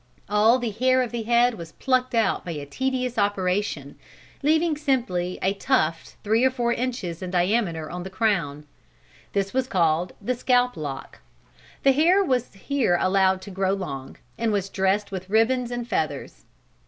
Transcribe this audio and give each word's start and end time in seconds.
All 0.27 0.57
the 0.57 0.71
hair 0.71 1.03
of 1.03 1.11
the 1.11 1.21
head 1.21 1.59
was 1.59 1.73
plucked 1.73 2.15
out 2.15 2.43
by 2.43 2.53
a 2.53 2.65
tedious 2.65 3.19
operation, 3.19 3.99
leaving 4.41 4.75
simply 4.75 5.37
a 5.43 5.53
tuft 5.53 6.15
three 6.23 6.43
or 6.43 6.49
four 6.49 6.73
inches 6.73 7.21
in 7.21 7.29
diameter 7.29 7.87
on 7.87 8.01
the 8.01 8.09
crown. 8.09 8.65
This 9.33 9.53
was 9.53 9.67
called 9.67 10.13
the 10.19 10.33
scalp 10.33 10.75
lock. 10.75 11.19
The 11.83 11.91
hair 11.91 12.23
was 12.23 12.51
here 12.55 12.97
allowed 12.99 13.43
to 13.43 13.51
grow 13.51 13.73
long, 13.73 14.17
and 14.39 14.51
was 14.51 14.69
dressed 14.69 15.11
with 15.11 15.29
ribbons 15.29 15.69
and 15.69 15.87
feathers. 15.87 16.45